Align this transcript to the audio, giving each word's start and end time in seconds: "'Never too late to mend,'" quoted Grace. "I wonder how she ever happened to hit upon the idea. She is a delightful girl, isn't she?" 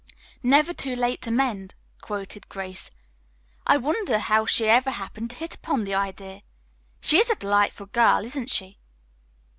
"'Never 0.41 0.73
too 0.73 0.95
late 0.95 1.21
to 1.21 1.29
mend,'" 1.29 1.75
quoted 2.01 2.49
Grace. 2.49 2.89
"I 3.67 3.77
wonder 3.77 4.17
how 4.17 4.47
she 4.47 4.65
ever 4.67 4.89
happened 4.89 5.29
to 5.29 5.35
hit 5.35 5.53
upon 5.53 5.83
the 5.83 5.93
idea. 5.93 6.41
She 7.01 7.19
is 7.19 7.29
a 7.29 7.35
delightful 7.35 7.85
girl, 7.85 8.25
isn't 8.25 8.49
she?" 8.49 8.79